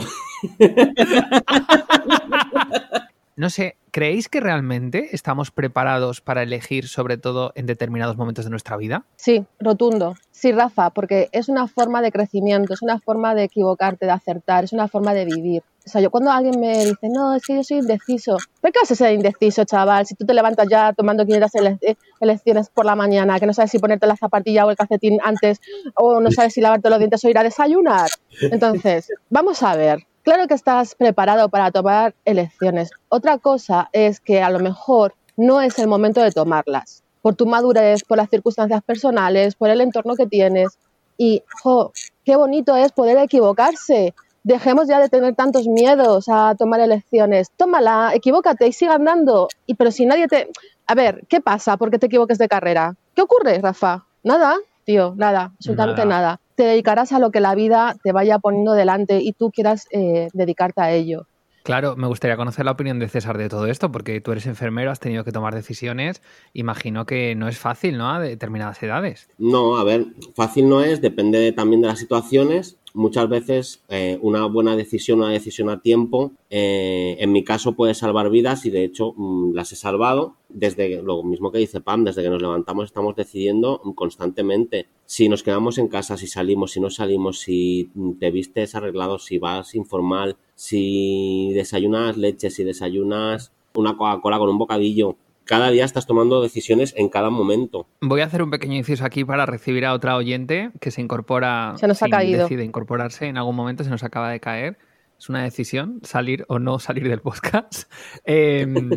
No 3.36 3.50
sé, 3.50 3.78
¿creéis 3.92 4.30
que 4.30 4.40
realmente 4.40 5.10
estamos 5.14 5.50
preparados 5.50 6.22
para 6.22 6.44
elegir, 6.44 6.88
sobre 6.88 7.18
todo 7.18 7.52
en 7.56 7.66
determinados 7.66 8.16
momentos 8.16 8.46
de 8.46 8.52
nuestra 8.52 8.78
vida? 8.78 9.06
Sí, 9.16 9.44
rotundo. 9.60 10.14
Sí, 10.44 10.52
Rafa, 10.52 10.90
porque 10.90 11.30
es 11.32 11.48
una 11.48 11.70
forma 11.70 12.02
de 12.02 12.12
crecimiento, 12.12 12.74
es 12.74 12.82
una 12.82 13.00
forma 13.00 13.34
de 13.34 13.44
equivocarte, 13.44 14.06
de 14.06 14.12
acertar, 14.12 14.66
es 14.66 14.74
una 14.74 14.90
forma 14.90 15.14
de 15.14 15.24
vivir. 15.24 15.64
O 15.86 15.90
sea, 15.90 16.02
yo 16.02 16.12
cuando 16.12 16.32
alguien 16.32 16.60
me 16.60 16.80
dice, 16.84 17.08
no, 17.10 17.34
es 17.34 17.44
que 17.46 17.56
yo 17.56 17.64
soy 17.64 17.78
indeciso, 17.78 18.36
¿por 18.60 18.74
qué 18.74 18.80
vas 18.82 18.92
a 18.92 18.96
ser 18.96 19.14
indeciso, 19.14 19.64
chaval? 19.64 20.06
Si 20.06 20.16
tú 20.16 20.26
te 20.26 20.34
levantas 20.34 20.68
ya 20.70 20.92
tomando 20.92 21.26
500 21.26 21.56
ele- 21.56 21.78
eh, 21.80 21.96
elecciones 22.20 22.70
por 22.70 22.84
la 22.84 22.94
mañana, 22.94 23.40
que 23.40 23.46
no 23.46 23.54
sabes 23.54 23.72
si 23.72 23.80
ponerte 23.80 24.06
la 24.06 24.18
zapatilla 24.18 24.66
o 24.66 24.70
el 24.70 24.76
calcetín 24.76 25.18
antes, 25.24 25.62
o 25.96 26.20
no 26.20 26.30
sabes 26.30 26.52
si 26.56 26.60
lavarte 26.60 26.90
los 26.90 27.00
dientes 27.00 27.24
o 27.24 27.30
ir 27.30 27.38
a 27.38 27.44
desayunar. 27.44 28.10
Entonces, 28.42 29.08
vamos 29.30 29.64
a 29.64 29.78
ver. 29.78 30.00
Claro 30.24 30.48
que 30.50 30.56
estás 30.56 30.96
preparado 30.96 31.48
para 31.48 31.72
tomar 31.72 32.16
elecciones. 32.26 32.90
Otra 33.08 33.38
cosa 33.38 33.88
es 33.94 34.20
que 34.20 34.44
a 34.44 34.50
lo 34.50 34.60
mejor 34.60 35.16
no 35.38 35.62
es 35.62 35.80
el 35.80 35.88
momento 35.88 36.22
de 36.22 36.32
tomarlas 36.32 37.03
por 37.24 37.36
tu 37.36 37.48
madurez, 37.48 38.04
por 38.04 38.18
las 38.18 38.30
circunstancias 38.30 38.84
personales, 38.84 39.56
por 39.56 39.70
el 39.70 39.80
entorno 39.82 40.16
que 40.16 40.28
tienes. 40.28 40.78
Y, 41.18 41.42
jo, 41.64 41.94
qué 42.26 42.36
bonito 42.36 42.76
es 42.76 42.92
poder 42.92 43.18
equivocarse. 43.18 44.14
Dejemos 44.44 44.90
ya 44.90 45.00
de 45.00 45.08
tener 45.08 45.34
tantos 45.34 45.66
miedos 45.66 46.26
a 46.28 46.54
tomar 46.56 46.82
elecciones. 46.82 47.50
Tómala, 47.56 48.12
equivócate 48.14 48.68
y 48.68 48.74
siga 48.74 48.96
andando. 48.96 49.48
Y, 49.66 49.76
pero 49.76 49.90
si 49.90 50.06
nadie 50.06 50.28
te... 50.28 50.50
A 50.86 50.96
ver, 50.96 51.24
¿qué 51.30 51.40
pasa 51.40 51.78
porque 51.78 51.98
te 51.98 52.08
equivoques 52.08 52.38
de 52.38 52.50
carrera? 52.50 52.96
¿Qué 53.16 53.22
ocurre, 53.22 53.58
Rafa? 53.60 54.06
Nada, 54.22 54.58
tío, 54.84 55.14
nada, 55.16 55.54
absolutamente 55.56 56.06
Nada. 56.06 56.22
nada. 56.22 56.40
Te 56.56 56.64
dedicarás 56.64 57.14
a 57.14 57.20
lo 57.20 57.32
que 57.32 57.40
la 57.40 57.56
vida 57.56 57.96
te 58.04 58.12
vaya 58.12 58.38
poniendo 58.38 58.74
delante 58.74 59.22
y 59.22 59.32
tú 59.32 59.50
quieras 59.50 59.88
eh, 59.92 60.28
dedicarte 60.34 60.82
a 60.82 60.92
ello. 60.92 61.26
Claro, 61.64 61.96
me 61.96 62.08
gustaría 62.08 62.36
conocer 62.36 62.66
la 62.66 62.72
opinión 62.72 63.00
de 63.00 63.08
César 63.08 63.38
de 63.38 63.48
todo 63.48 63.68
esto, 63.68 63.90
porque 63.90 64.20
tú 64.20 64.34
eres 64.34 64.46
enfermero, 64.48 64.92
has 64.92 65.00
tenido 65.00 65.24
que 65.24 65.32
tomar 65.32 65.56
decisiones. 65.56 66.22
Imagino 66.52 67.06
que 67.06 67.36
no 67.36 67.48
es 67.48 67.58
fácil, 67.58 67.98
¿no? 67.98 68.12
A 68.12 68.20
determinadas 68.20 68.84
edades. 68.84 69.30
No, 69.38 69.78
a 69.78 69.86
ver, 69.86 70.08
fácil 70.36 70.68
no 70.68 70.84
es, 70.84 71.00
depende 71.00 71.54
también 71.54 71.82
de 71.82 71.88
las 71.88 72.00
situaciones. 72.00 72.78
Muchas 72.96 73.28
veces 73.28 73.84
eh, 73.90 74.20
una 74.22 74.46
buena 74.46 74.76
decisión, 74.76 75.20
una 75.20 75.32
decisión 75.32 75.70
a 75.70 75.82
tiempo, 75.82 76.32
eh, 76.52 77.16
en 77.20 77.32
mi 77.32 77.44
caso 77.44 77.74
puede 77.74 77.96
salvar 77.96 78.30
vidas 78.30 78.68
y 78.68 78.70
de 78.70 78.84
hecho 78.84 79.14
mm, 79.18 79.54
las 79.54 79.72
he 79.72 79.76
salvado. 79.76 80.36
Desde 80.48 81.02
lo 81.02 81.24
mismo 81.24 81.52
que 81.52 81.58
dice 81.58 81.82
Pam, 81.82 82.04
desde 82.04 82.22
que 82.22 82.30
nos 82.30 82.40
levantamos 82.40 82.86
estamos 82.86 83.16
decidiendo 83.16 83.82
constantemente 83.96 84.86
si 85.08 85.28
nos 85.28 85.42
quedamos 85.42 85.80
en 85.80 85.88
casa, 85.88 86.18
si 86.18 86.28
salimos, 86.28 86.74
si 86.74 86.80
no 86.80 86.92
salimos, 86.92 87.40
si 87.40 87.90
mm, 87.96 88.14
te 88.20 88.30
vistes 88.30 88.76
arreglado, 88.76 89.18
si 89.18 89.40
vas 89.40 89.74
informal, 89.74 90.38
si 90.54 91.52
desayunas 91.54 92.16
leche, 92.18 92.52
si 92.52 92.64
desayunas 92.64 93.52
una 93.74 93.98
Coca-Cola 93.98 94.38
con 94.38 94.50
un 94.50 94.60
bocadillo. 94.60 95.16
Cada 95.46 95.70
día 95.72 95.84
estás 95.86 96.08
tomando 96.08 96.42
decisiones 96.42 96.94
en 96.98 97.10
cada 97.10 97.30
momento. 97.30 97.88
Voy 98.02 98.22
a 98.22 98.26
hacer 98.26 98.42
un 98.44 98.50
pequeño 98.50 98.76
inciso 98.76 99.04
aquí 99.06 99.26
para 99.26 99.46
recibir 99.46 99.86
a 99.86 99.94
otra 99.94 100.16
oyente 100.16 100.72
que 100.80 100.90
se 100.92 101.02
incorpora. 101.02 101.74
Se 101.78 101.88
nos 101.88 102.02
ha 102.02 102.08
caído. 102.10 102.44
Decide 102.44 102.64
incorporarse 102.64 103.26
en 103.28 103.38
algún 103.38 103.56
momento, 103.56 103.84
se 103.84 103.90
nos 103.90 104.04
acaba 104.04 104.30
de 104.30 104.40
caer. 104.40 104.78
Es 105.20 105.30
una 105.30 105.44
decisión 105.44 106.00
salir 106.04 106.46
o 106.48 106.60
no 106.60 106.80
salir 106.80 107.08
del 107.10 107.22
podcast. 107.22 107.92
Em, 108.26 108.90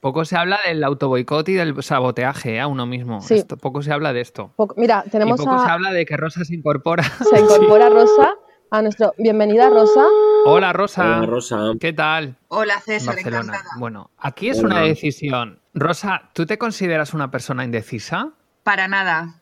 poco 0.00 0.24
se 0.24 0.36
habla 0.36 0.58
del 0.66 0.82
autoboicot 0.82 1.48
y 1.48 1.54
del 1.54 1.80
saboteaje 1.82 2.56
¿eh? 2.56 2.60
a 2.60 2.66
uno 2.66 2.84
mismo. 2.86 3.20
Sí. 3.20 3.34
Esto- 3.34 3.56
poco 3.56 3.82
se 3.82 3.92
habla 3.92 4.12
de 4.12 4.20
esto. 4.20 4.52
Poco- 4.56 4.74
Mira, 4.76 5.04
Y 5.06 5.10
tenemos 5.10 5.40
poco 5.40 5.58
se 5.64 5.70
habla 5.70 5.92
de 5.92 6.04
que 6.04 6.16
Rosa 6.16 6.44
se 6.44 6.54
incorpora. 6.54 7.04
se 7.30 7.38
incorpora 7.40 7.88
Rosa 7.90 8.34
a 8.72 8.82
nuestro... 8.82 9.12
Bienvenida, 9.18 9.68
Rosa. 9.70 10.04
Hola 10.46 10.72
Rosa. 10.72 11.18
Hola, 11.18 11.26
Rosa. 11.26 11.58
¿Qué 11.80 11.92
tal? 11.92 12.36
Hola 12.48 12.80
César, 12.80 13.14
Barcelona. 13.14 13.42
encantada. 13.42 13.70
Bueno, 13.78 14.10
aquí 14.18 14.48
es 14.48 14.58
Hola. 14.58 14.66
una 14.74 14.80
decisión. 14.82 15.60
Rosa, 15.74 16.30
¿tú 16.34 16.44
te 16.44 16.58
consideras 16.58 17.14
una 17.14 17.30
persona 17.30 17.64
indecisa? 17.64 18.32
Para 18.62 18.88
nada. 18.88 19.40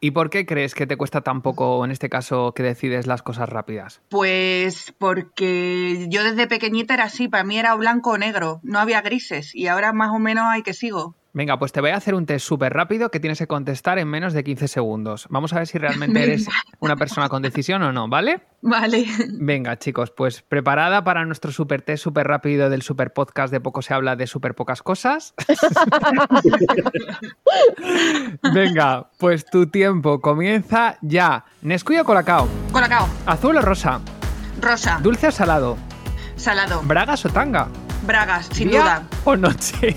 ¿Y 0.00 0.10
por 0.10 0.30
qué 0.30 0.46
crees 0.46 0.74
que 0.74 0.86
te 0.86 0.96
cuesta 0.96 1.20
tan 1.20 1.42
poco, 1.42 1.84
en 1.84 1.90
este 1.90 2.08
caso, 2.08 2.52
que 2.52 2.62
decides 2.62 3.06
las 3.06 3.22
cosas 3.22 3.48
rápidas? 3.48 4.00
Pues 4.08 4.94
porque 4.98 6.06
yo 6.08 6.24
desde 6.24 6.46
pequeñita 6.46 6.94
era 6.94 7.04
así, 7.04 7.28
para 7.28 7.44
mí 7.44 7.58
era 7.58 7.74
blanco 7.74 8.10
o 8.10 8.18
negro, 8.18 8.60
no 8.62 8.78
había 8.78 9.02
grises 9.02 9.54
y 9.54 9.66
ahora 9.66 9.92
más 9.92 10.10
o 10.10 10.18
menos 10.18 10.44
hay 10.48 10.62
que 10.62 10.74
sigo. 10.74 11.14
Venga, 11.36 11.58
pues 11.58 11.72
te 11.72 11.80
voy 11.80 11.90
a 11.90 11.96
hacer 11.96 12.14
un 12.14 12.26
test 12.26 12.46
súper 12.46 12.72
rápido 12.72 13.10
que 13.10 13.18
tienes 13.18 13.38
que 13.38 13.48
contestar 13.48 13.98
en 13.98 14.06
menos 14.06 14.34
de 14.34 14.44
15 14.44 14.68
segundos. 14.68 15.26
Vamos 15.30 15.52
a 15.52 15.56
ver 15.58 15.66
si 15.66 15.78
realmente 15.78 16.22
eres 16.22 16.46
una 16.78 16.94
persona 16.94 17.28
con 17.28 17.42
decisión 17.42 17.82
o 17.82 17.92
no, 17.92 18.06
¿vale? 18.08 18.42
Vale. 18.62 19.04
Venga, 19.32 19.76
chicos, 19.76 20.12
pues 20.12 20.42
preparada 20.42 21.02
para 21.02 21.24
nuestro 21.24 21.50
super 21.50 21.82
test 21.82 22.04
súper 22.04 22.28
rápido 22.28 22.70
del 22.70 22.82
super 22.82 23.12
podcast 23.12 23.52
de 23.52 23.60
poco 23.60 23.82
se 23.82 23.94
habla 23.94 24.14
de 24.14 24.28
súper 24.28 24.54
pocas 24.54 24.80
cosas. 24.82 25.34
Venga, 28.54 29.10
pues 29.18 29.44
tu 29.44 29.66
tiempo 29.66 30.20
comienza 30.20 30.98
ya. 31.02 31.44
Nesquik 31.62 32.02
o 32.02 32.04
colacao, 32.04 32.48
Colacao, 32.70 33.08
azul 33.26 33.56
o 33.56 33.60
rosa, 33.60 34.00
rosa, 34.60 35.00
dulce 35.02 35.26
o 35.28 35.32
salado, 35.32 35.76
salado, 36.36 36.80
bragas 36.84 37.24
o 37.26 37.28
tanga, 37.28 37.66
bragas, 38.06 38.46
sin 38.52 38.70
día 38.70 38.82
duda. 38.82 39.02
o 39.24 39.36
noche, 39.36 39.96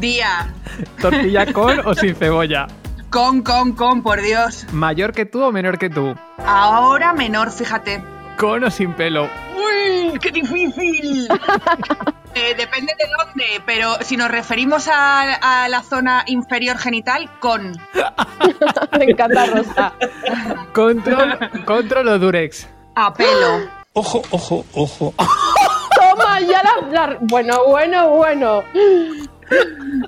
Día, 0.00 0.52
tortilla 1.00 1.52
con 1.52 1.80
o 1.86 1.94
sin 1.94 2.14
cebolla, 2.14 2.66
con, 3.10 3.42
con, 3.42 3.72
con, 3.72 4.02
por 4.02 4.20
Dios. 4.22 4.66
mayor 4.72 5.12
que 5.12 5.24
tú 5.26 5.42
o 5.42 5.50
menor 5.52 5.78
que 5.78 5.90
tú, 5.90 6.14
Ahora 6.44 7.12
menor, 7.12 7.50
fíjate. 7.50 8.02
con 8.38 8.62
o 8.64 8.70
sin 8.70 8.92
pelo, 8.94 9.28
¡Uy, 9.56 10.18
qué 10.20 10.30
difícil! 10.30 11.28
Eh, 12.34 12.54
depende 12.56 12.92
de 12.96 13.04
dónde, 13.18 13.62
pero 13.66 13.94
si 14.02 14.16
nos 14.16 14.30
referimos 14.30 14.86
a, 14.86 15.64
a 15.64 15.68
la 15.68 15.82
zona 15.82 16.22
inferior 16.28 16.78
genital, 16.78 17.28
con. 17.40 17.72
Me 18.98 19.04
encanta 19.06 19.46
Rosa. 19.46 19.92
control, 20.72 21.36
control 21.64 22.06
o 22.08 22.18
durex. 22.20 22.68
A 22.94 23.12
pelo. 23.12 23.66
Ojo, 23.94 24.22
ojo, 24.30 24.64
ojo. 24.74 25.14
Toma, 25.96 26.38
ya 26.40 26.62
la, 26.62 27.06
la- 27.06 27.16
Bueno, 27.22 27.64
bueno, 27.66 28.10
bueno. 28.10 28.62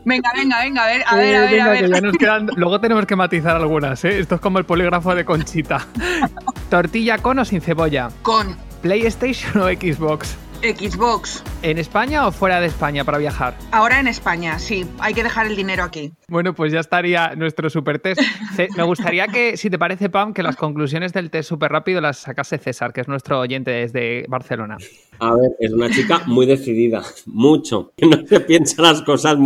Venga, 0.05 0.31
venga, 0.37 0.61
venga, 0.61 0.85
a 0.85 0.87
ver, 0.87 1.03
a 1.07 1.17
ver, 1.17 1.37
a 1.37 1.41
ver, 1.41 1.51
venga, 1.51 1.65
a 1.65 1.75
que 1.75 1.83
ver. 1.83 1.91
ya 1.93 2.01
nos 2.01 2.17
quedan- 2.17 2.49
Luego 2.57 2.81
tenemos 2.81 3.07
que 3.07 3.17
matizar 3.17 3.57
algunas, 3.57 4.05
¿eh? 4.05 4.19
Esto 4.19 4.35
es 4.37 4.41
como 4.41 4.59
el 4.59 4.65
polígrafo 4.65 5.15
de 5.15 5.25
Conchita. 5.25 5.87
Tortilla 6.71 7.19
con 7.19 7.39
o 7.39 7.45
sin 7.45 7.61
cebolla. 7.61 8.09
Con 8.23 8.57
PlayStation 8.83 9.63
o 9.63 9.67
Xbox. 9.69 10.37
Xbox. 10.61 11.43
¿En 11.63 11.79
España 11.79 12.27
o 12.27 12.33
fuera 12.33 12.61
de 12.61 12.67
España 12.67 13.05
para 13.05 13.19
viajar? 13.19 13.55
Ahora 13.73 14.01
en 14.01 14.09
España, 14.09 14.59
sí. 14.59 14.87
Hay 14.99 15.15
que 15.15 15.23
dejar 15.23 15.47
el 15.47 15.57
dinero 15.57 15.83
aquí. 15.85 16.13
Bueno, 16.29 16.55
pues 16.55 16.73
ya 16.73 16.81
estaría 16.81 17.35
nuestro 17.35 17.71
super 17.71 17.99
test. 17.99 18.21
Me 18.77 18.83
gustaría 18.83 19.27
que, 19.29 19.57
si 19.57 19.71
te 19.71 19.79
parece, 19.79 20.11
Pam, 20.11 20.33
que 20.33 20.43
las 20.43 20.57
conclusiones 20.57 21.13
del 21.13 21.31
test 21.31 21.49
súper 21.49 21.73
rápido 21.73 22.01
las 22.01 22.19
sacase 22.19 22.59
César, 22.59 22.93
que 22.93 23.01
es 23.01 23.09
nuestro 23.09 23.41
oyente 23.41 23.71
desde 23.71 24.25
Barcelona. 24.29 24.77
A 25.19 25.35
ver, 25.35 25.51
es 25.59 25.73
una 25.73 25.91
chica 25.91 26.23
muy 26.27 26.47
decidida, 26.47 27.03
mucho. 27.27 27.93
que 27.97 28.07
No 28.07 28.27
se 28.27 28.41
piensa 28.41 28.81
las 28.83 29.03
cosas 29.03 29.37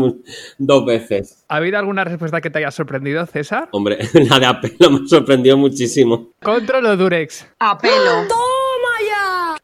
dos 0.59 0.87
veces. 0.87 1.45
¿Ha 1.49 1.57
habido 1.57 1.79
alguna 1.79 2.05
respuesta 2.05 2.41
que 2.41 2.51
te 2.51 2.59
haya 2.59 2.71
sorprendido, 2.71 3.25
César? 3.27 3.69
Hombre, 3.73 3.99
la 4.31 4.39
de 4.39 4.47
apelo 4.47 4.91
me 4.91 5.09
sorprendió 5.09 5.57
muchísimo. 5.57 6.33
¿Control 6.43 6.87
o 6.87 6.97
Durex? 6.97 7.47
A 7.59 7.79
pelo. 7.79 8.29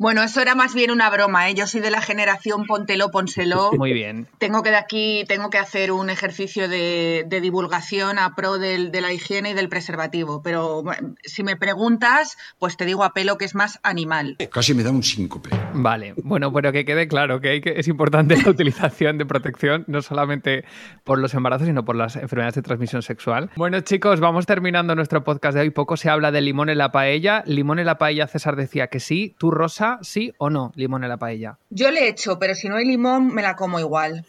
Bueno, 0.00 0.22
eso 0.22 0.40
era 0.40 0.54
más 0.54 0.72
bien 0.72 0.90
una 0.90 1.10
broma, 1.10 1.50
¿eh? 1.50 1.54
Yo 1.54 1.66
soy 1.66 1.82
de 1.82 1.90
la 1.90 2.00
generación 2.00 2.64
póntelo, 2.64 3.10
pónselo. 3.10 3.70
Muy 3.76 3.92
bien. 3.92 4.26
Tengo 4.38 4.62
que 4.62 4.70
de 4.70 4.76
aquí, 4.76 5.24
tengo 5.28 5.50
que 5.50 5.58
hacer 5.58 5.92
un 5.92 6.08
ejercicio 6.08 6.70
de, 6.70 7.24
de 7.28 7.40
divulgación 7.42 8.18
a 8.18 8.34
pro 8.34 8.56
del- 8.56 8.92
de 8.92 9.02
la 9.02 9.12
higiene 9.12 9.50
y 9.50 9.52
del 9.52 9.68
preservativo. 9.68 10.40
Pero 10.42 10.82
bueno, 10.82 11.16
si 11.22 11.42
me 11.42 11.56
preguntas, 11.56 12.38
pues 12.58 12.78
te 12.78 12.86
digo 12.86 13.04
a 13.04 13.12
pelo 13.12 13.36
que 13.36 13.44
es 13.44 13.54
más 13.54 13.78
animal. 13.82 14.38
Casi 14.50 14.72
me 14.72 14.82
da 14.84 14.90
un 14.90 15.02
síncope. 15.02 15.50
Vale, 15.74 16.14
bueno, 16.24 16.50
pero 16.50 16.72
que 16.72 16.86
quede 16.86 17.06
claro 17.06 17.42
que, 17.42 17.50
hay 17.50 17.60
que 17.60 17.74
es 17.76 17.86
importante 17.86 18.38
la 18.42 18.48
utilización 18.48 19.18
de 19.18 19.26
protección, 19.26 19.84
no 19.86 20.00
solamente 20.00 20.64
por 21.04 21.18
los 21.18 21.34
embarazos, 21.34 21.66
sino 21.66 21.84
por 21.84 21.96
las 21.96 22.16
enfermedades 22.16 22.54
de 22.54 22.62
transmisión 22.62 23.02
sexual. 23.02 23.50
Bueno, 23.54 23.78
chicos, 23.82 24.18
vamos 24.18 24.46
terminando 24.46 24.94
nuestro 24.94 25.24
podcast 25.24 25.54
de 25.56 25.60
hoy. 25.60 25.70
Poco 25.70 25.98
se 25.98 26.08
habla 26.08 26.32
de 26.32 26.40
limón 26.40 26.70
en 26.70 26.78
la 26.78 26.90
paella. 26.90 27.42
Limón 27.44 27.78
en 27.78 27.84
la 27.84 27.98
paella, 27.98 28.26
César 28.28 28.56
decía 28.56 28.86
que 28.86 28.98
sí. 28.98 29.34
¿Tú, 29.38 29.50
Rosa, 29.50 29.89
sí 30.02 30.32
o 30.38 30.50
no? 30.50 30.72
Limón 30.74 31.02
en 31.04 31.10
la 31.10 31.16
paella. 31.16 31.58
Yo 31.70 31.90
le 31.90 32.08
echo, 32.08 32.38
pero 32.38 32.54
si 32.54 32.68
no 32.68 32.76
hay 32.76 32.84
limón, 32.84 33.28
me 33.34 33.42
la 33.42 33.56
como 33.56 33.80
igual. 33.80 34.24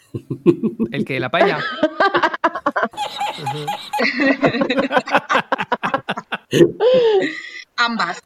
¿El 0.92 1.06
que? 1.06 1.20
¿La 1.20 1.30
paella? 1.30 1.60
Ambas. 7.78 8.22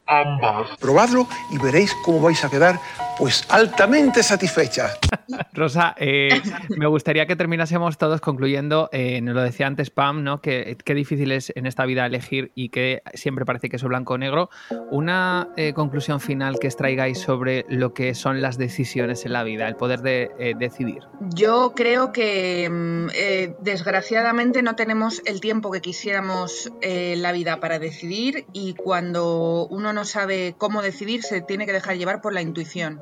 Probadlo 0.80 1.28
y 1.52 1.58
veréis 1.58 1.94
cómo 2.04 2.22
vais 2.22 2.44
a 2.44 2.50
quedar 2.50 2.80
pues 3.18 3.46
altamente 3.50 4.24
satisfechas. 4.24 4.98
Rosa, 5.54 5.96
eh, 5.98 6.42
me 6.78 6.88
gustaría 6.88 7.26
que 7.26 7.36
terminásemos 7.36 7.98
todos 7.98 8.22
concluyendo, 8.22 8.90
eh, 8.92 9.22
nos 9.22 9.36
lo 9.36 9.42
decía 9.42 9.68
antes 9.68 9.90
Pam, 9.90 10.24
¿no? 10.24 10.42
Que 10.42 10.78
qué 10.84 10.94
difícil 10.94 11.32
es 11.32 11.52
en 11.56 11.66
esta 11.66 11.86
vida 11.86 12.06
elegir 12.06 12.52
y 12.56 12.70
que 12.70 13.02
siempre 13.14 13.46
parece 13.46 13.70
que 13.70 13.78
es 13.78 13.84
blanco 13.84 14.16
o 14.16 14.18
negro. 14.18 14.50
Una 14.92 15.50
eh, 15.58 15.74
conclusión 15.74 16.20
final 16.20 16.60
que 16.60 16.68
extraigáis 16.68 17.20
sobre 17.20 17.66
lo 17.70 17.94
que 17.94 18.16
son 18.16 18.42
las 18.42 18.58
decisiones 18.58 19.26
en 19.26 19.34
la 19.34 19.44
vida, 19.44 19.68
el 19.68 19.76
poder 19.76 20.02
de 20.02 20.32
eh, 20.40 20.54
decidir. 20.58 21.04
Yo 21.34 21.74
creo 21.76 22.12
que 22.12 22.70
mm, 22.70 23.08
eh, 23.14 23.56
desgraciadamente 23.62 24.62
no 24.62 24.76
tenemos 24.76 25.22
el 25.26 25.42
tiempo 25.42 25.72
que 25.72 25.82
quisiéramos 25.82 26.72
eh, 26.82 27.14
en 27.14 27.22
la 27.22 27.32
vida 27.32 27.60
para 27.60 27.80
decidir 27.80 28.46
y 28.54 28.74
cuando 28.74 29.68
uno 29.70 29.94
no 29.94 30.06
sabe 30.06 30.56
cómo 30.58 30.82
decidir 30.82 31.24
se 31.24 31.42
tiene 31.42 31.66
que 31.66 31.74
dejar 31.74 31.98
llevar 31.98 32.22
por 32.22 32.34
la 32.34 32.42
intuición 32.42 33.02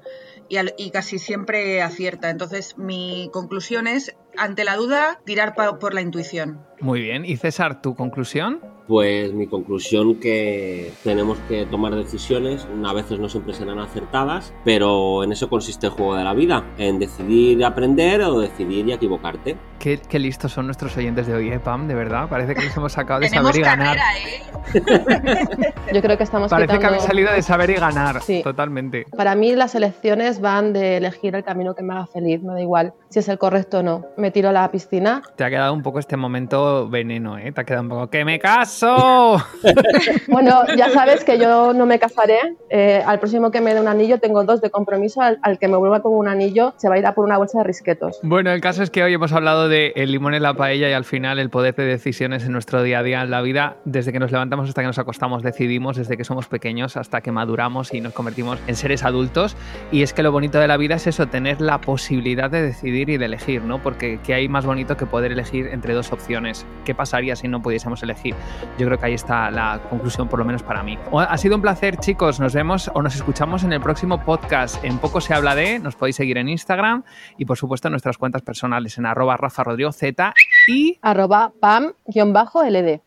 y, 0.49 0.57
al- 0.57 0.73
y 0.77 0.91
casi 0.91 1.19
siempre 1.19 1.81
acierta. 1.81 2.29
Entonces 2.29 2.77
mi 2.77 3.29
conclusión 3.33 3.87
es, 3.87 4.15
ante 4.37 4.63
la 4.63 4.75
duda, 4.75 5.19
tirar 5.25 5.55
pa- 5.55 5.79
por 5.79 5.93
la 5.93 6.01
intuición. 6.01 6.59
Muy 6.79 7.01
bien. 7.01 7.25
Y 7.25 7.37
César, 7.37 7.81
¿tu 7.81 7.95
conclusión? 7.95 8.59
Pues 8.87 9.31
mi 9.33 9.47
conclusión 9.47 10.19
que 10.19 10.91
tenemos 11.05 11.37
que 11.47 11.65
tomar 11.65 11.95
decisiones, 11.95 12.67
a 12.85 12.91
veces 12.93 13.17
no 13.17 13.29
siempre 13.29 13.53
serán 13.53 13.79
acertadas, 13.79 14.53
pero 14.65 15.23
en 15.23 15.31
eso 15.31 15.49
consiste 15.49 15.87
el 15.87 15.93
juego 15.93 16.15
de 16.17 16.25
la 16.25 16.33
vida, 16.33 16.65
en 16.77 16.99
decidir 16.99 17.63
aprender 17.63 18.21
o 18.23 18.41
decidir 18.41 18.85
y 18.87 18.91
equivocarte. 18.91 19.55
Qué, 19.83 19.99
qué 20.07 20.17
listos 20.17 20.53
son 20.53 20.65
nuestros 20.65 20.95
oyentes 20.95 21.27
de 21.27 21.33
hoy, 21.33 21.49
¿eh, 21.51 21.59
Pam? 21.59 21.89
De 21.89 21.93
verdad, 21.93 22.29
parece 22.29 22.55
que 22.55 22.61
les 22.61 22.77
hemos 22.77 22.93
sacado 22.93 23.19
de 23.19 23.27
saber 23.27 23.53
y 23.57 23.59
ganar. 23.59 23.97
carrera, 23.97 24.17
¿eh? 24.17 25.73
Yo 25.93 26.01
creo 26.01 26.17
que 26.17 26.23
estamos 26.23 26.49
Parece 26.49 26.67
que 26.71 26.77
quitando... 26.77 26.87
habéis 26.95 27.03
salido 27.03 27.33
de 27.33 27.41
saber 27.41 27.69
y 27.69 27.73
ganar, 27.73 28.21
Sí. 28.21 28.41
totalmente. 28.41 29.05
Para 29.17 29.35
mí 29.35 29.53
las 29.57 29.75
elecciones 29.75 30.39
van 30.39 30.71
de 30.71 30.95
elegir 30.95 31.35
el 31.35 31.43
camino 31.43 31.75
que 31.75 31.83
me 31.83 31.93
haga 31.95 32.07
feliz, 32.07 32.41
me 32.41 32.53
da 32.53 32.61
igual 32.61 32.93
si 33.09 33.19
es 33.19 33.27
el 33.27 33.37
correcto 33.37 33.79
o 33.79 33.83
no. 33.83 34.05
Me 34.15 34.31
tiro 34.31 34.47
a 34.49 34.51
la 34.53 34.71
piscina. 34.71 35.21
Te 35.35 35.43
ha 35.43 35.49
quedado 35.49 35.73
un 35.73 35.83
poco 35.83 35.99
este 35.99 36.15
momento 36.15 36.87
veneno, 36.87 37.37
¿eh? 37.37 37.51
Te 37.51 37.59
ha 37.59 37.63
quedado 37.65 37.83
un 37.83 37.89
poco 37.89 38.09
¡que 38.09 38.23
me 38.23 38.39
caso! 38.39 39.35
Bueno, 40.29 40.61
ya 40.77 40.89
sabes 40.91 41.23
que 41.23 41.37
yo 41.37 41.73
no 41.73 41.85
me 41.85 41.99
casaré. 41.99 42.39
Eh, 42.69 43.03
al 43.05 43.19
próximo 43.19 43.51
que 43.51 43.59
me 43.61 43.73
dé 43.73 43.81
un 43.81 43.87
anillo 43.87 44.19
tengo 44.19 44.43
dos 44.45 44.61
de 44.61 44.69
compromiso. 44.71 45.21
Al, 45.21 45.37
al 45.43 45.59
que 45.59 45.67
me 45.67 45.75
vuelva 45.77 46.01
con 46.01 46.13
un 46.15 46.27
anillo 46.27 46.73
se 46.77 46.87
va 46.89 46.95
a 46.95 46.97
ir 46.97 47.05
a 47.05 47.13
por 47.13 47.25
una 47.25 47.37
bolsa 47.37 47.59
de 47.59 47.65
risquetos. 47.65 48.19
Bueno, 48.23 48.49
el 48.51 48.61
caso 48.61 48.81
es 48.81 48.89
que 48.89 49.03
hoy 49.03 49.13
hemos 49.13 49.31
hablado 49.33 49.67
de 49.69 49.72
el 49.73 50.11
limón 50.11 50.33
en 50.33 50.43
la 50.43 50.53
paella 50.53 50.89
y 50.89 50.93
al 50.93 51.05
final 51.05 51.39
el 51.39 51.49
poder 51.49 51.75
de 51.75 51.85
decisiones 51.85 52.45
en 52.45 52.51
nuestro 52.51 52.83
día 52.83 52.99
a 52.99 53.03
día 53.03 53.21
en 53.21 53.31
la 53.31 53.41
vida. 53.41 53.77
Desde 53.85 54.11
que 54.11 54.19
nos 54.19 54.31
levantamos 54.31 54.69
hasta 54.69 54.81
que 54.81 54.87
nos 54.87 54.99
acostamos 54.99 55.43
decidimos, 55.43 55.97
desde 55.97 56.17
que 56.17 56.23
somos 56.23 56.47
pequeños 56.47 56.97
hasta 56.97 57.21
que 57.21 57.31
maduramos 57.31 57.93
y 57.93 58.01
nos 58.01 58.13
convertimos 58.13 58.59
en 58.67 58.75
seres 58.75 59.03
adultos. 59.03 59.57
Y 59.91 60.03
es 60.03 60.13
que 60.13 60.23
lo 60.23 60.31
bonito 60.31 60.59
de 60.59 60.67
la 60.67 60.77
vida 60.77 60.95
es 60.95 61.07
eso, 61.07 61.27
tener 61.27 61.61
la 61.61 61.81
posibilidad 61.81 62.49
de 62.49 62.61
decidir 62.61 63.09
y 63.09 63.17
de 63.17 63.25
elegir, 63.25 63.63
¿no? 63.63 63.81
Porque 63.81 64.19
¿qué 64.23 64.33
hay 64.33 64.47
más 64.47 64.65
bonito 64.65 64.97
que 64.97 65.05
poder 65.05 65.31
elegir 65.31 65.67
entre 65.67 65.93
dos 65.93 66.11
opciones? 66.11 66.65
¿Qué 66.85 66.93
pasaría 66.93 67.35
si 67.35 67.47
no 67.47 67.61
pudiésemos 67.61 68.03
elegir? 68.03 68.35
Yo 68.77 68.85
creo 68.87 68.99
que 68.99 69.05
ahí 69.07 69.13
está 69.13 69.49
la 69.51 69.81
conclusión, 69.89 70.27
por 70.27 70.39
lo 70.39 70.45
menos 70.45 70.63
para 70.63 70.83
mí. 70.83 70.97
Ha 71.11 71.37
sido 71.37 71.55
un 71.55 71.61
placer, 71.61 71.97
chicos. 71.97 72.39
Nos 72.39 72.53
vemos 72.53 72.91
o 72.93 73.01
nos 73.01 73.15
escuchamos 73.15 73.63
en 73.63 73.73
el 73.73 73.81
próximo 73.81 74.23
podcast. 74.23 74.83
En 74.83 74.99
poco 74.99 75.21
se 75.21 75.33
habla 75.33 75.55
de, 75.55 75.79
nos 75.79 75.95
podéis 75.95 76.15
seguir 76.15 76.37
en 76.37 76.49
Instagram 76.49 77.03
y 77.37 77.45
por 77.45 77.57
supuesto 77.57 77.87
en 77.87 77.93
nuestras 77.93 78.17
cuentas 78.17 78.41
personales 78.41 78.97
en 78.97 79.05
arroba 79.05 79.37
Rafa 79.37 79.62
Rodrigo 79.63 79.91
Z 79.91 80.33
y 80.67 80.97
Arroba 81.01 81.51
pam-ld. 81.59 83.01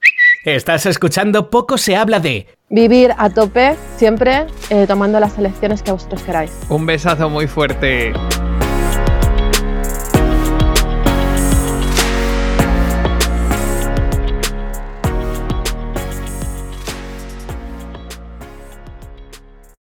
Estás 0.45 0.87
escuchando 0.87 1.51
Poco 1.51 1.77
se 1.79 1.97
habla 1.97 2.21
de 2.21 2.47
Vivir 2.69 3.13
a 3.17 3.31
tope, 3.31 3.77
siempre 3.97 4.47
eh, 4.71 4.87
tomando 4.89 5.21
las 5.21 5.39
elecciones 5.39 5.83
que 5.83 5.93
vosotros 5.93 6.23
queráis. 6.23 6.53
un 6.69 6.85
besazo 6.85 7.31
muy 7.31 7.47
fuerte. 7.47 8.13